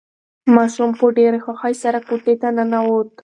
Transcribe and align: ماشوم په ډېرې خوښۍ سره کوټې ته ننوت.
ماشوم 0.55 0.91
په 0.99 1.05
ډېرې 1.17 1.39
خوښۍ 1.45 1.73
سره 1.83 1.99
کوټې 2.07 2.35
ته 2.41 2.47
ننوت. 2.57 3.09